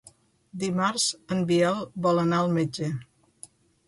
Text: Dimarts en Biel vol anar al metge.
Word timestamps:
Dimarts 0.61 1.03
en 1.35 1.43
Biel 1.51 1.77
vol 2.05 2.21
anar 2.21 2.39
al 2.45 2.49
metge. 2.57 2.89